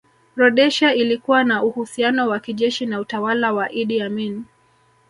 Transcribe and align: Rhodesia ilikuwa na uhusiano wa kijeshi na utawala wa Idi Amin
Rhodesia 0.35 0.93
ilikuwa 0.95 1.43
na 1.43 1.63
uhusiano 1.63 2.27
wa 2.29 2.39
kijeshi 2.39 2.85
na 2.85 2.99
utawala 2.99 3.53
wa 3.53 3.71
Idi 3.71 4.01
Amin 4.01 4.43